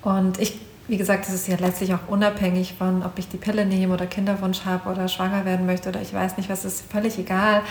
[0.00, 0.58] Und ich,
[0.90, 4.06] wie gesagt, das ist ja letztlich auch unabhängig von, ob ich die Pille nehme oder
[4.06, 7.62] Kinderwunsch habe oder schwanger werden möchte oder ich weiß nicht was, ist völlig egal,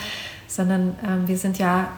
[0.48, 1.88] sondern ähm, wir sind ja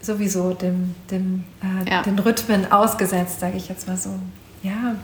[0.00, 2.02] sowieso dem, dem, äh, ja.
[2.02, 4.10] den Rhythmen ausgesetzt, sage ich jetzt mal so.
[4.62, 4.96] Ja.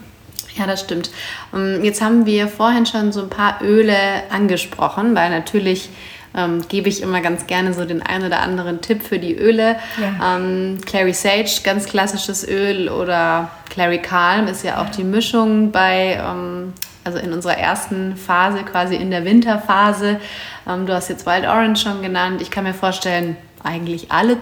[0.56, 1.10] Ja, das stimmt.
[1.54, 3.94] Ähm, jetzt haben wir vorhin schon so ein paar Öle
[4.30, 5.90] angesprochen, weil natürlich
[6.36, 9.76] ähm, gebe ich immer ganz gerne so den einen oder anderen Tipp für die Öle.
[10.00, 10.36] Ja.
[10.36, 16.20] Ähm, Clary Sage, ganz klassisches Öl oder Clary Calm ist ja auch die Mischung bei,
[16.22, 16.72] ähm,
[17.04, 20.20] also in unserer ersten Phase, quasi in der Winterphase.
[20.68, 22.40] Ähm, du hast jetzt Wild Orange schon genannt.
[22.42, 24.36] Ich kann mir vorstellen, eigentlich alle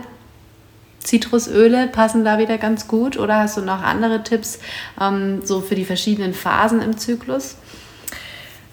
[1.01, 4.59] Zitrusöle passen da wieder ganz gut oder hast du noch andere Tipps
[5.01, 7.57] ähm, so für die verschiedenen Phasen im Zyklus?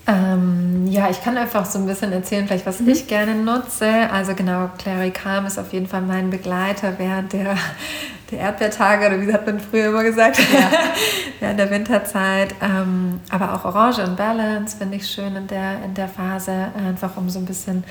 [0.08, 2.89] Ähm, ja, ich kann einfach so ein bisschen erzählen, vielleicht was mhm.
[2.89, 3.88] ich gerne nutze.
[4.12, 7.58] Also genau, Clary Calm ist auf jeden Fall mein Begleiter während der,
[8.32, 10.70] der Erdbeertage oder wie hat man früher immer gesagt, ja.
[11.39, 12.54] während der Winterzeit.
[12.62, 17.18] Ähm, aber auch Orange und Balance finde ich schön in der, in der Phase, einfach
[17.18, 17.84] um so ein bisschen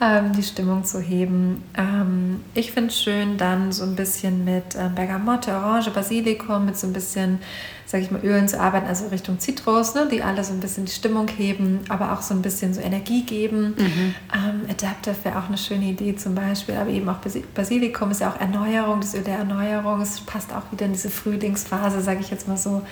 [0.00, 1.64] ähm, die Stimmung zu heben.
[1.76, 6.76] Ähm, ich finde es schön, dann so ein bisschen mit äh, Bergamotte, Orange, Basilikum, mit
[6.76, 7.38] so ein bisschen,
[7.86, 10.84] sage ich mal, Ölen zu arbeiten, also Richtung Zitrus, ne, die alle so ein bisschen
[10.84, 13.74] die Stimmung heben, aber auch so ein bisschen so Energie geben.
[13.78, 14.14] Mhm.
[14.34, 17.18] Ähm, Adaptive wäre auch eine schöne Idee zum Beispiel, aber eben auch
[17.54, 20.00] Basilikum ist ja auch Erneuerung, das Öl der Erneuerung.
[20.00, 22.82] Es passt auch wieder in diese Frühlingsphase, sage ich jetzt mal so.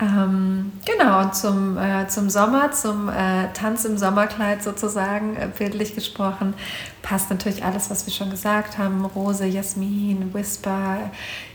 [0.00, 6.54] Ähm, genau, zum, äh, zum Sommer, zum äh, Tanz im Sommerkleid sozusagen, äh, bildlich gesprochen,
[7.02, 9.04] passt natürlich alles, was wir schon gesagt haben.
[9.04, 11.10] Rose, Jasmin, Whisper,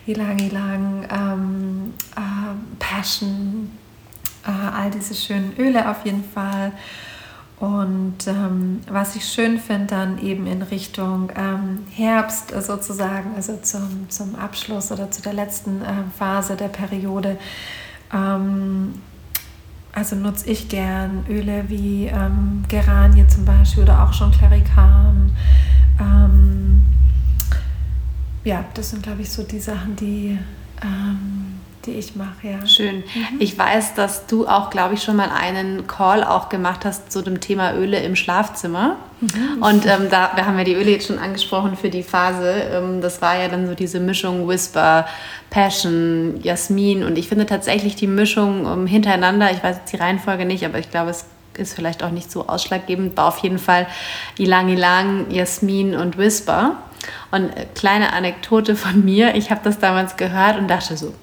[0.06, 3.72] Ilang Ilang, ähm, äh, Passion,
[4.46, 6.72] äh, all diese schönen Öle auf jeden Fall.
[7.60, 14.10] Und ähm, was ich schön finde, dann eben in Richtung ähm, Herbst sozusagen, also zum,
[14.10, 17.38] zum Abschluss oder zu der letzten äh, Phase der Periode,
[18.14, 18.94] ähm,
[19.94, 25.32] also nutze ich gern Öle wie ähm, Geranie zum Beispiel oder auch schon Klerikan.
[26.00, 26.86] Ähm,
[28.44, 30.38] ja, das sind, glaube ich, so die Sachen, die
[30.84, 31.55] ähm,
[31.86, 32.66] die ich mache, ja.
[32.66, 32.98] Schön.
[32.98, 33.40] Mhm.
[33.40, 37.22] Ich weiß, dass du auch, glaube ich, schon mal einen Call auch gemacht hast zu
[37.22, 38.98] dem Thema Öle im Schlafzimmer.
[39.22, 39.64] Mhm.
[39.64, 42.52] Und ähm, da wir haben ja die Öle jetzt schon angesprochen für die Phase.
[42.72, 45.06] Ähm, das war ja dann so diese Mischung Whisper,
[45.50, 47.04] Passion, Jasmin.
[47.04, 50.80] Und ich finde tatsächlich die Mischung ähm, hintereinander, ich weiß jetzt die Reihenfolge nicht, aber
[50.80, 51.26] ich glaube, es
[51.58, 53.88] ist vielleicht auch nicht so ausschlaggebend, war auf jeden Fall
[54.38, 56.78] Ilang Ilang, Jasmin und Whisper.
[57.32, 61.14] Und äh, kleine Anekdote von mir, ich habe das damals gehört und dachte so,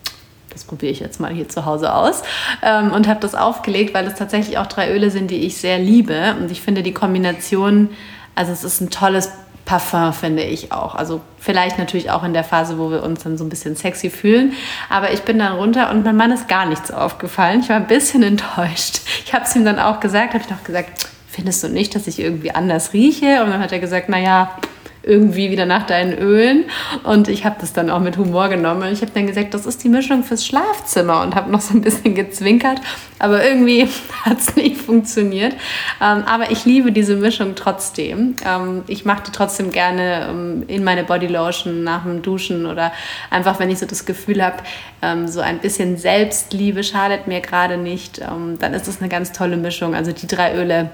[0.52, 2.22] das probiere ich jetzt mal hier zu Hause aus
[2.62, 5.78] ähm, und habe das aufgelegt, weil es tatsächlich auch drei Öle sind, die ich sehr
[5.78, 6.34] liebe.
[6.38, 7.90] Und ich finde die Kombination,
[8.34, 9.30] also es ist ein tolles
[9.64, 10.94] Parfum, finde ich auch.
[10.94, 14.10] Also vielleicht natürlich auch in der Phase, wo wir uns dann so ein bisschen sexy
[14.10, 14.52] fühlen.
[14.88, 17.60] Aber ich bin dann runter und mein Mann ist gar nichts aufgefallen.
[17.60, 19.00] Ich war ein bisschen enttäuscht.
[19.24, 22.06] Ich habe es ihm dann auch gesagt, habe ich noch gesagt, findest du nicht, dass
[22.06, 23.42] ich irgendwie anders rieche?
[23.42, 24.56] Und dann hat er gesagt, naja,
[25.02, 26.64] irgendwie wieder nach deinen Ölen.
[27.04, 28.92] Und ich habe das dann auch mit Humor genommen.
[28.92, 31.80] Ich habe dann gesagt, das ist die Mischung fürs Schlafzimmer und habe noch so ein
[31.80, 32.80] bisschen gezwinkert.
[33.18, 33.88] Aber irgendwie
[34.24, 35.54] hat es nicht funktioniert.
[36.00, 38.36] Ähm, aber ich liebe diese Mischung trotzdem.
[38.46, 42.92] Ähm, ich mache die trotzdem gerne ähm, in meine Bodylotion nach dem Duschen oder
[43.30, 44.56] einfach, wenn ich so das Gefühl habe,
[45.02, 48.20] ähm, so ein bisschen Selbstliebe schadet mir gerade nicht.
[48.20, 49.94] Ähm, dann ist es eine ganz tolle Mischung.
[49.94, 50.90] Also die drei Öle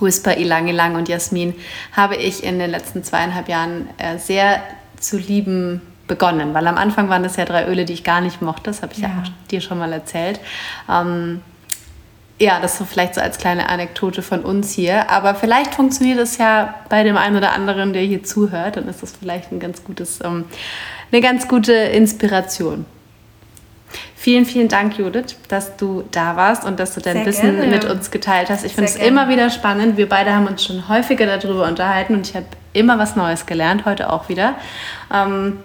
[0.00, 1.54] Whisper, Ilang Ilang und Jasmin
[1.92, 4.62] habe ich in den letzten zweieinhalb Jahren äh, sehr
[5.00, 8.40] zu lieben begonnen, weil am Anfang waren das ja drei Öle, die ich gar nicht
[8.42, 10.40] mochte, das habe ich ja, ja auch dir schon mal erzählt.
[10.90, 11.42] Ähm,
[12.40, 15.10] ja, das so vielleicht so als kleine Anekdote von uns hier.
[15.10, 18.76] Aber vielleicht funktioniert es ja bei dem einen oder anderen, der hier zuhört.
[18.76, 20.44] Dann ist das vielleicht ein ganz gutes, ähm,
[21.10, 22.86] eine ganz gute Inspiration.
[24.28, 27.66] Vielen, vielen Dank, Judith, dass du da warst und dass du dein Sehr Wissen gerne.
[27.68, 28.62] mit uns geteilt hast.
[28.62, 29.96] Ich finde es immer wieder spannend.
[29.96, 33.86] Wir beide haben uns schon häufiger darüber unterhalten und ich habe immer was Neues gelernt,
[33.86, 34.56] heute auch wieder.
[35.10, 35.60] Ähm,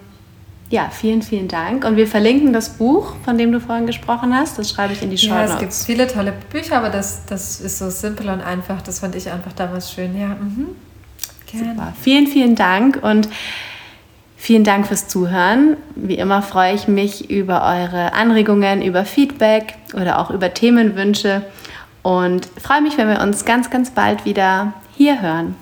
[0.70, 1.84] ja, vielen, vielen Dank.
[1.84, 4.58] Und wir verlinken das Buch, von dem du vorhin gesprochen hast.
[4.58, 5.48] Das schreibe ich in die Show Notes.
[5.50, 8.80] Ja, es gibt viele tolle Bücher, aber das, das ist so simpel und einfach.
[8.80, 10.18] Das fand ich einfach damals schön.
[10.18, 10.68] Ja, mhm.
[11.52, 11.74] Gerne.
[11.74, 11.92] Super.
[12.00, 13.28] Vielen, vielen Dank und
[14.44, 15.78] vielen Dank fürs Zuhören.
[15.94, 21.42] Wie immer freue ich mich über eure Anregungen, über Feedback oder auch über Themenwünsche
[22.02, 25.56] und freue mich, wenn wir uns ganz, ganz bald wieder hier hören.